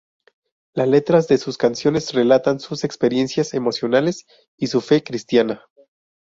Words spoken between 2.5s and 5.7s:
sus experiencias emocionales y su fe cristiana.